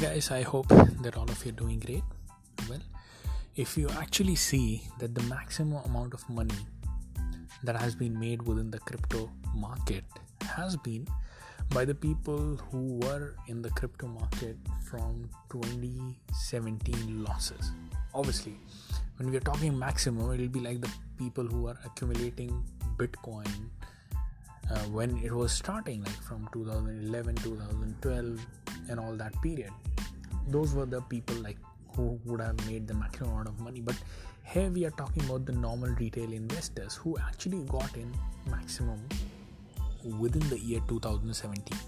guys, 0.00 0.30
I 0.30 0.40
hope 0.40 0.68
that 1.02 1.18
all 1.18 1.30
of 1.30 1.44
you 1.44 1.50
are 1.50 1.60
doing 1.60 1.78
great. 1.78 2.02
Well, 2.70 2.80
if 3.54 3.76
you 3.76 3.86
actually 3.98 4.34
see 4.34 4.82
that 4.98 5.14
the 5.14 5.22
maximum 5.24 5.84
amount 5.84 6.14
of 6.14 6.26
money 6.30 6.54
that 7.64 7.76
has 7.76 7.94
been 7.94 8.18
made 8.18 8.40
within 8.40 8.70
the 8.70 8.78
crypto 8.78 9.30
market 9.54 10.04
has 10.40 10.74
been 10.78 11.06
by 11.68 11.84
the 11.84 11.94
people 11.94 12.58
who 12.70 12.98
were 13.02 13.34
in 13.48 13.60
the 13.60 13.68
crypto 13.70 14.06
market 14.06 14.56
from 14.82 15.28
2017 15.50 17.22
losses. 17.22 17.70
Obviously, 18.14 18.58
when 19.18 19.30
we 19.30 19.36
are 19.36 19.46
talking 19.52 19.78
maximum, 19.78 20.30
it 20.32 20.40
will 20.40 20.48
be 20.48 20.60
like 20.60 20.80
the 20.80 20.90
people 21.18 21.44
who 21.44 21.68
are 21.68 21.78
accumulating 21.84 22.64
Bitcoin 22.96 23.52
uh, 24.70 24.78
when 24.96 25.18
it 25.18 25.32
was 25.32 25.52
starting, 25.52 26.02
like 26.04 26.22
from 26.22 26.48
2011, 26.54 27.34
2012, 27.34 28.46
and 28.88 28.98
all 28.98 29.12
that 29.12 29.34
period 29.42 29.70
those 30.50 30.74
were 30.74 30.86
the 30.86 31.00
people 31.02 31.36
like 31.36 31.58
who 31.94 32.18
would 32.24 32.40
have 32.40 32.66
made 32.66 32.86
the 32.86 32.94
maximum 32.94 33.30
amount 33.30 33.48
of 33.48 33.60
money. 33.60 33.80
But 33.80 33.96
here 34.44 34.70
we 34.70 34.84
are 34.84 34.90
talking 34.90 35.24
about 35.24 35.46
the 35.46 35.52
normal 35.52 35.90
retail 35.90 36.32
investors 36.32 36.94
who 36.94 37.16
actually 37.18 37.64
got 37.64 37.96
in 37.96 38.12
maximum 38.48 39.00
within 40.18 40.48
the 40.48 40.58
year 40.58 40.80
2017 40.88 41.78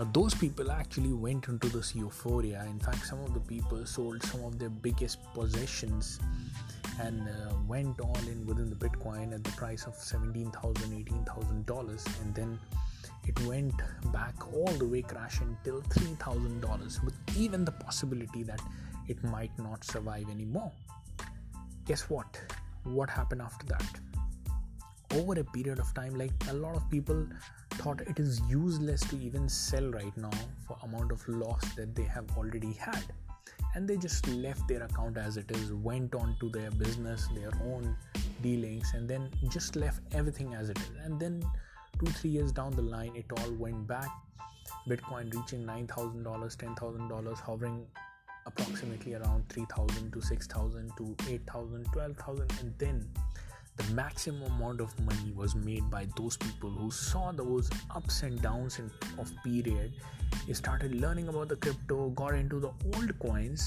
now 0.00 0.08
those 0.14 0.34
people 0.34 0.70
actually 0.72 1.12
went 1.12 1.48
into 1.48 1.68
this 1.68 1.94
euphoria. 1.94 2.64
In 2.70 2.78
fact 2.80 3.06
some 3.06 3.20
of 3.20 3.34
the 3.34 3.40
people 3.40 3.84
sold 3.84 4.22
some 4.22 4.44
of 4.44 4.58
their 4.58 4.70
biggest 4.70 5.18
possessions 5.34 6.18
and 6.98 7.28
uh, 7.28 7.54
went 7.68 8.00
all 8.00 8.16
in 8.26 8.46
within 8.46 8.70
the 8.70 8.76
bitcoin 8.76 9.34
at 9.34 9.44
the 9.44 9.50
price 9.52 9.84
of 9.84 9.94
17000 9.94 11.06
18000 11.06 11.66
dollars. 11.66 12.06
And 12.22 12.34
then 12.34 12.58
it 13.26 13.38
went 13.46 13.74
back 14.12 14.34
all 14.52 14.72
the 14.78 14.86
way 14.86 15.02
crashing 15.02 15.56
till 15.64 15.82
$3000 15.82 17.04
with 17.04 17.14
even 17.36 17.64
the 17.64 17.72
possibility 17.72 18.42
that 18.42 18.60
it 19.08 19.22
might 19.24 19.56
not 19.58 19.84
survive 19.84 20.28
anymore. 20.30 20.72
Guess 21.86 22.08
what? 22.08 22.40
What 22.84 23.10
happened 23.10 23.42
after 23.42 23.66
that? 23.66 24.00
Over 25.12 25.40
a 25.40 25.44
period 25.44 25.80
of 25.80 25.92
time 25.94 26.14
like 26.14 26.32
a 26.48 26.54
lot 26.54 26.76
of 26.76 26.88
people 26.88 27.26
thought 27.70 28.00
it 28.02 28.18
is 28.18 28.40
useless 28.48 29.00
to 29.00 29.18
even 29.18 29.48
sell 29.48 29.88
right 29.90 30.16
now 30.16 30.30
for 30.66 30.76
amount 30.82 31.10
of 31.12 31.26
loss 31.28 31.62
that 31.74 31.94
they 31.94 32.04
have 32.04 32.26
already 32.36 32.72
had. 32.72 33.04
And 33.74 33.88
they 33.88 33.96
just 33.96 34.26
left 34.28 34.66
their 34.68 34.82
account 34.82 35.16
as 35.16 35.36
it 35.36 35.50
is 35.50 35.72
went 35.72 36.14
on 36.14 36.36
to 36.40 36.48
their 36.48 36.70
business 36.70 37.28
their 37.34 37.50
own 37.64 37.96
dealings 38.42 38.92
and 38.94 39.08
then 39.08 39.30
just 39.48 39.76
left 39.76 40.00
everything 40.12 40.54
as 40.54 40.70
it 40.70 40.78
is. 40.78 40.90
And 41.04 41.20
then 41.20 41.44
two 42.00 42.10
three 42.12 42.30
years 42.30 42.50
down 42.50 42.72
the 42.72 42.82
line 42.82 43.12
it 43.14 43.26
all 43.38 43.52
went 43.52 43.86
back. 43.86 44.08
Bitcoin 44.88 45.32
reaching 45.34 45.64
$9000 45.64 46.22
$10000 46.24 47.40
hovering 47.40 47.86
approximately 48.46 49.14
around 49.14 49.46
3000 49.50 50.12
to 50.12 50.20
6000 50.22 50.90
to 50.96 51.16
8000 51.28 51.84
12000 51.92 52.52
and 52.60 52.74
then 52.78 53.08
the 53.76 53.94
maximum 53.94 54.42
amount 54.52 54.80
of 54.80 54.98
money 55.00 55.32
was 55.34 55.54
made 55.54 55.88
by 55.90 56.06
those 56.16 56.36
people 56.36 56.70
who 56.70 56.90
saw 56.90 57.32
those 57.32 57.70
ups 57.94 58.22
and 58.22 58.40
downs 58.42 58.78
in, 58.78 58.90
of 59.18 59.30
period. 59.44 59.92
They 60.46 60.54
started 60.54 60.94
learning 60.94 61.28
about 61.28 61.48
the 61.48 61.56
crypto 61.56 62.10
got 62.10 62.34
into 62.34 62.60
the 62.60 62.70
altcoins 62.92 63.62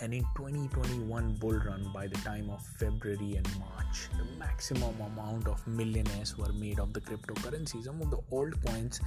and 0.00 0.14
in 0.14 0.22
2021 0.34 1.34
bull 1.34 1.58
run 1.66 1.90
by 1.92 2.06
the 2.06 2.16
time 2.18 2.48
of 2.50 2.64
february 2.78 3.36
and 3.36 3.48
march 3.58 4.08
the 4.18 4.24
maximum 4.38 4.94
amount 5.00 5.46
of 5.46 5.66
millionaires 5.66 6.36
were 6.38 6.52
made 6.52 6.78
of 6.78 6.92
the 6.92 7.00
cryptocurrency 7.00 7.82
some 7.84 8.00
of 8.00 8.10
the 8.10 8.18
old 8.30 8.54
coins 8.64 9.00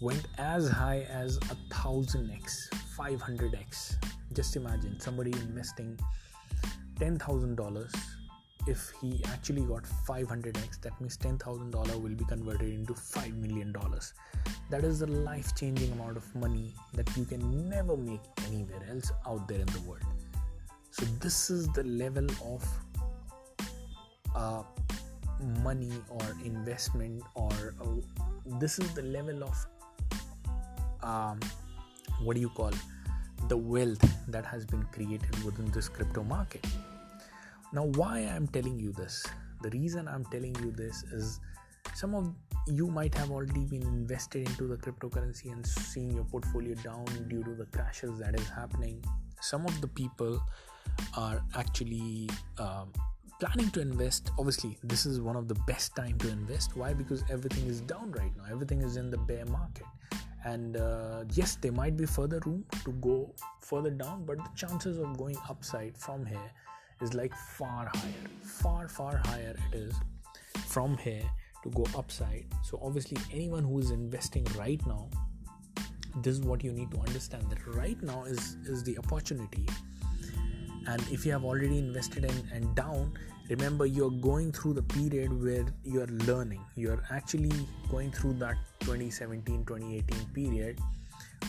went 0.00 0.26
as 0.38 0.68
high 0.68 1.06
as 1.10 1.36
a 1.50 1.56
thousand 1.74 2.30
x 2.30 2.68
500x 2.96 3.96
just 4.32 4.56
imagine 4.56 4.98
somebody 5.00 5.32
investing 5.32 5.98
$10000 6.98 7.94
if 8.66 8.92
he 9.00 9.20
actually 9.26 9.62
got 9.62 9.84
500x 10.08 10.80
that 10.80 10.98
means 11.00 11.16
$10000 11.18 12.02
will 12.02 12.14
be 12.14 12.24
converted 12.24 12.72
into 12.72 12.94
$5 12.94 13.34
million 13.34 13.74
that 14.70 14.84
is 14.84 15.00
the 15.00 15.06
life 15.06 15.54
changing 15.54 15.92
amount 15.92 16.16
of 16.16 16.34
money 16.34 16.72
that 16.94 17.08
you 17.16 17.24
can 17.24 17.68
never 17.68 17.96
make 17.96 18.20
anywhere 18.46 18.82
else 18.90 19.12
out 19.26 19.46
there 19.48 19.60
in 19.60 19.66
the 19.66 19.80
world 19.80 20.02
so 20.90 21.04
this 21.20 21.50
is 21.50 21.68
the 21.72 21.84
level 21.84 22.26
of 22.44 22.64
uh, 24.34 24.62
money 25.62 25.92
or 26.08 26.24
investment 26.44 27.22
or 27.34 27.74
uh, 27.80 28.56
this 28.58 28.78
is 28.78 28.92
the 28.94 29.02
level 29.02 29.44
of 29.44 29.66
um, 31.02 31.38
what 32.22 32.34
do 32.34 32.40
you 32.40 32.48
call 32.50 32.72
the 33.48 33.56
wealth 33.56 34.04
that 34.28 34.46
has 34.46 34.64
been 34.64 34.82
created 34.92 35.44
within 35.44 35.70
this 35.72 35.88
crypto 35.88 36.22
market 36.22 36.64
now, 37.74 37.86
why 37.98 38.20
I'm 38.20 38.46
telling 38.46 38.78
you 38.78 38.92
this? 38.92 39.26
The 39.62 39.70
reason 39.70 40.06
I'm 40.06 40.24
telling 40.26 40.54
you 40.62 40.70
this 40.70 41.02
is 41.10 41.40
some 41.94 42.14
of 42.14 42.34
you 42.66 42.88
might 42.88 43.14
have 43.14 43.30
already 43.30 43.64
been 43.66 43.82
invested 43.82 44.48
into 44.48 44.66
the 44.66 44.76
cryptocurrency 44.76 45.52
and 45.52 45.66
seeing 45.66 46.12
your 46.12 46.24
portfolio 46.24 46.74
down 46.76 47.04
due 47.28 47.42
to 47.44 47.54
the 47.54 47.66
crashes 47.66 48.18
that 48.18 48.38
is 48.38 48.48
happening. 48.48 49.04
Some 49.40 49.66
of 49.66 49.80
the 49.80 49.88
people 49.88 50.42
are 51.16 51.42
actually 51.56 52.30
um, 52.58 52.92
planning 53.38 53.70
to 53.70 53.80
invest. 53.80 54.30
Obviously, 54.38 54.78
this 54.82 55.06
is 55.06 55.20
one 55.20 55.36
of 55.36 55.48
the 55.48 55.54
best 55.66 55.94
time 55.94 56.18
to 56.18 56.28
invest. 56.28 56.76
Why? 56.76 56.94
Because 56.94 57.22
everything 57.30 57.66
is 57.66 57.80
down 57.82 58.12
right 58.12 58.32
now. 58.36 58.44
Everything 58.50 58.80
is 58.80 58.96
in 58.96 59.10
the 59.10 59.18
bear 59.18 59.44
market 59.46 59.86
and 60.44 60.76
uh, 60.76 61.24
yes 61.32 61.56
there 61.56 61.72
might 61.72 61.96
be 61.96 62.04
further 62.04 62.40
room 62.44 62.64
to 62.84 62.92
go 62.92 63.34
further 63.60 63.90
down 63.90 64.24
but 64.24 64.36
the 64.36 64.50
chances 64.54 64.98
of 64.98 65.16
going 65.16 65.36
upside 65.48 65.96
from 65.96 66.24
here 66.26 66.50
is 67.00 67.14
like 67.14 67.34
far 67.34 67.90
higher 67.94 68.28
far 68.42 68.86
far 68.88 69.16
higher 69.24 69.56
it 69.72 69.76
is 69.76 69.94
from 70.66 70.96
here 70.98 71.24
to 71.64 71.70
go 71.70 71.84
upside. 71.98 72.44
So 72.62 72.78
obviously 72.82 73.18
anyone 73.32 73.64
who 73.64 73.80
is 73.80 73.90
investing 73.90 74.46
right 74.56 74.80
now 74.86 75.08
this 76.22 76.38
is 76.38 76.42
what 76.42 76.62
you 76.62 76.72
need 76.72 76.90
to 76.92 76.98
understand 76.98 77.44
that 77.50 77.66
right 77.66 78.00
now 78.02 78.24
is 78.24 78.56
is 78.66 78.84
the 78.84 78.96
opportunity. 78.98 79.66
And 80.86 81.02
if 81.10 81.24
you 81.24 81.32
have 81.32 81.44
already 81.44 81.78
invested 81.78 82.24
in 82.24 82.48
and 82.52 82.74
down 82.76 83.12
remember 83.48 83.84
you're 83.84 84.10
going 84.10 84.52
through 84.52 84.74
the 84.74 84.82
period 84.82 85.42
where 85.42 85.66
you're 85.82 86.12
learning. 86.28 86.64
You're 86.76 87.02
actually 87.10 87.52
going 87.90 88.12
through 88.12 88.34
that 88.34 88.56
2017 88.80 89.64
2018 89.64 90.26
period 90.34 90.78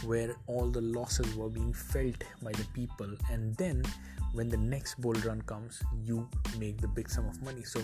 where 0.03 0.35
all 0.47 0.69
the 0.69 0.81
losses 0.81 1.35
were 1.35 1.49
being 1.49 1.73
felt 1.73 2.23
by 2.41 2.51
the 2.51 2.65
people. 2.73 3.09
And 3.31 3.55
then 3.57 3.83
when 4.33 4.49
the 4.49 4.57
next 4.57 4.99
bull 4.99 5.13
run 5.25 5.41
comes 5.43 5.81
you 6.03 6.27
make 6.57 6.81
the 6.81 6.87
big 6.87 7.09
sum 7.09 7.27
of 7.27 7.41
money. 7.43 7.63
So 7.63 7.81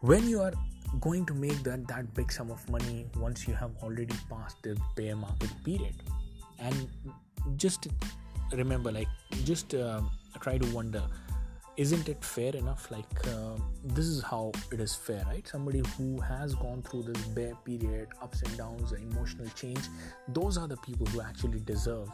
when 0.00 0.28
you 0.28 0.40
are 0.42 0.52
going 1.00 1.26
to 1.26 1.34
make 1.34 1.62
that 1.62 1.86
that 1.88 2.12
big 2.14 2.32
sum 2.32 2.50
of 2.50 2.68
money 2.68 3.06
once 3.16 3.46
you 3.46 3.54
have 3.54 3.70
already 3.82 4.14
passed 4.30 4.62
the 4.62 4.76
bear 4.96 5.16
market 5.16 5.50
period. 5.64 5.94
And 6.58 6.88
just 7.56 7.88
remember 8.52 8.90
like 8.90 9.08
just 9.44 9.74
uh, 9.74 10.00
try 10.40 10.58
to 10.58 10.66
wonder 10.74 11.02
isn't 11.76 12.08
it 12.08 12.24
fair 12.24 12.56
enough? 12.56 12.90
Like 12.90 13.26
uh, 13.28 13.56
this 13.84 14.06
is 14.06 14.20
how 14.20 14.50
it 14.72 14.80
is 14.80 14.96
fair 14.96 15.24
right? 15.28 15.46
Somebody 15.46 15.82
who 15.96 16.20
has 16.20 16.54
gone 16.56 16.82
through 16.82 17.04
this 17.04 17.22
bear 17.26 17.54
period 17.64 18.08
ups 18.20 18.42
and 18.42 18.56
downs 18.58 18.92
emotional 18.92 19.48
change 19.54 19.80
those 20.28 20.58
are 20.58 20.66
the 20.66 20.76
people 20.78 21.06
who 21.06 21.20
actually 21.20 21.60
deserve 21.60 22.08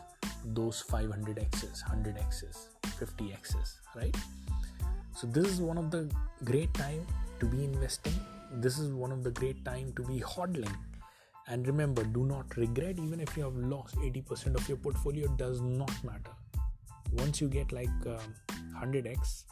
those 0.44 0.84
500x's 0.91 1.82
100x's 1.84 2.68
50x's 3.00 3.80
right? 3.96 4.14
So 5.14 5.26
this 5.26 5.46
is 5.46 5.60
one 5.60 5.78
of 5.78 5.91
the 5.91 6.10
great 6.44 6.74
time 6.74 7.06
to 7.41 7.46
be 7.46 7.64
investing 7.64 8.14
this 8.60 8.78
is 8.78 8.92
one 8.92 9.12
of 9.12 9.22
the 9.24 9.30
great 9.30 9.65
time 9.65 9.92
to 9.97 10.03
be 10.03 10.21
hodling. 10.21 10.74
And 11.47 11.66
remember 11.66 12.04
do 12.04 12.24
not 12.24 12.56
regret 12.56 12.98
even 12.98 13.21
if 13.21 13.36
you 13.36 13.42
have 13.42 13.56
lost 13.56 13.97
80% 13.97 14.54
of 14.54 14.66
your 14.68 14.78
portfolio 14.78 15.28
does 15.36 15.60
not 15.60 15.92
matter. 16.04 16.33
Once 17.12 17.41
you 17.41 17.48
get 17.48 17.72
like 17.72 17.91
uh, 18.06 18.18
100x 18.80 19.45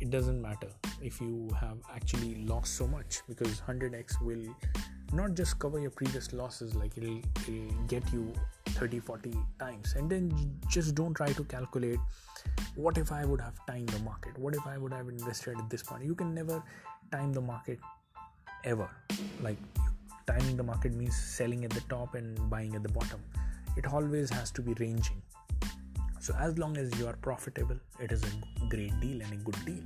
it 0.00 0.10
doesn't 0.10 0.40
matter 0.40 0.68
if 1.02 1.20
you 1.20 1.50
have 1.60 1.78
actually 1.92 2.44
lost 2.44 2.76
so 2.76 2.86
much 2.86 3.20
because 3.28 3.60
100x 3.62 4.22
will 4.22 4.54
not 5.12 5.34
just 5.34 5.58
cover 5.58 5.80
your 5.80 5.90
previous 5.90 6.32
losses 6.32 6.74
like 6.74 6.96
it'll, 6.96 7.18
it'll 7.48 7.82
get 7.88 8.02
you 8.12 8.32
30 8.66 9.00
40 9.00 9.32
times. 9.58 9.94
And 9.96 10.08
then 10.08 10.32
just 10.68 10.94
don't 10.94 11.14
try 11.14 11.32
to 11.32 11.44
calculate 11.44 11.98
what 12.76 12.96
if 12.96 13.10
i 13.10 13.24
would 13.24 13.40
have 13.40 13.54
timed 13.66 13.88
the 13.88 13.98
market? 14.00 14.38
What 14.38 14.54
if 14.54 14.66
i 14.66 14.78
would 14.78 14.92
have 14.92 15.08
invested 15.08 15.58
at 15.58 15.68
this 15.68 15.82
point? 15.82 16.04
You 16.04 16.14
can 16.14 16.32
never 16.34 16.62
time 17.10 17.32
the 17.32 17.40
market 17.40 17.78
ever. 18.64 18.88
Like 19.42 19.58
timing 20.26 20.56
the 20.56 20.62
market 20.62 20.94
means 20.94 21.16
selling 21.16 21.64
at 21.64 21.70
the 21.70 21.80
top 21.88 22.14
and 22.14 22.50
buying 22.50 22.74
at 22.74 22.82
the 22.82 22.88
bottom. 22.88 23.20
It 23.76 23.86
always 23.86 24.30
has 24.30 24.50
to 24.52 24.62
be 24.62 24.74
ranging. 24.74 25.22
So 26.20 26.34
as 26.38 26.58
long 26.58 26.76
as 26.76 26.96
you 26.98 27.06
are 27.06 27.16
profitable 27.16 27.76
it 28.00 28.12
is 28.12 28.22
a 28.22 28.66
great 28.68 28.98
deal 29.00 29.22
and 29.22 29.32
a 29.32 29.36
good 29.36 29.64
deal. 29.64 29.84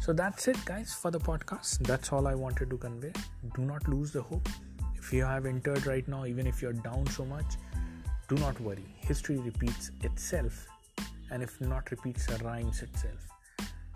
So 0.00 0.12
that's 0.12 0.48
it 0.48 0.62
guys 0.64 0.94
for 0.94 1.10
the 1.10 1.20
podcast. 1.20 1.78
That's 1.86 2.12
all 2.12 2.26
i 2.26 2.34
wanted 2.34 2.70
to 2.70 2.76
convey. 2.76 3.12
Do 3.54 3.62
not 3.62 3.86
lose 3.88 4.12
the 4.12 4.22
hope. 4.22 4.48
If 4.96 5.12
you 5.12 5.24
have 5.24 5.46
entered 5.46 5.86
right 5.86 6.06
now 6.06 6.24
even 6.26 6.46
if 6.46 6.60
you're 6.60 6.72
down 6.72 7.06
so 7.06 7.24
much 7.24 7.56
do 8.28 8.36
not 8.36 8.60
worry. 8.60 8.84
History 8.98 9.38
repeats 9.38 9.90
itself, 10.02 10.66
and 11.30 11.42
if 11.42 11.58
not 11.62 11.90
repeats, 11.90 12.28
rhymes 12.42 12.82
itself. 12.82 13.26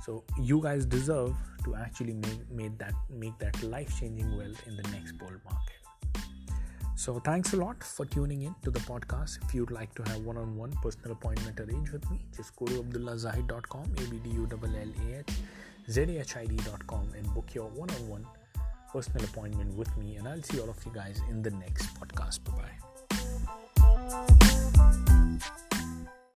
So 0.05 0.25
you 0.39 0.61
guys 0.61 0.85
deserve 0.85 1.35
to 1.65 1.77
actually 1.77 2.15
make, 2.15 2.51
make 2.51 2.79
that 2.79 2.95
make 3.09 3.39
that 3.39 3.63
life-changing 3.63 4.37
wealth 4.37 4.67
in 4.67 4.77
the 4.77 4.83
next 4.91 5.13
bull 5.13 5.31
market. 5.45 5.83
So 6.97 7.21
thanks 7.21 7.53
a 7.53 7.57
lot 7.57 7.83
for 7.83 8.05
tuning 8.07 8.43
in 8.43 8.55
to 8.63 8.71
the 8.71 8.81
podcast. 8.81 9.39
If 9.45 9.55
you'd 9.55 9.71
like 9.71 9.95
to 9.95 10.03
have 10.11 10.21
one-on-one 10.21 10.73
personal 10.83 11.13
appointment 11.13 11.59
arranged 11.59 11.93
with 11.93 12.09
me, 12.11 12.25
just 12.37 12.55
go 12.57 12.67
to 12.67 12.83
abdullahzahid.com, 12.83 13.93
A-B-D-U-L-L-A-H, 13.99 15.33
and 17.17 17.35
book 17.35 17.55
your 17.55 17.69
one-on-one 17.71 18.27
personal 18.93 19.25
appointment 19.25 19.75
with 19.75 19.97
me. 19.97 20.17
And 20.17 20.29
I'll 20.29 20.43
see 20.43 20.61
all 20.61 20.71
of 20.71 20.85
you 20.85 20.93
guys 20.93 21.21
in 21.31 21.43
the 21.43 21.51
next 21.51 21.87
podcast. 21.95 22.45
Bye-bye. 22.45 22.82